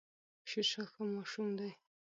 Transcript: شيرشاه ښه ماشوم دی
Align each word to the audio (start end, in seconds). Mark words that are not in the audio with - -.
شيرشاه 0.49 0.87
ښه 0.91 1.01
ماشوم 1.15 1.47
دی 1.59 1.71